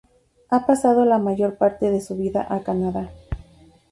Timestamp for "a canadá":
2.49-3.11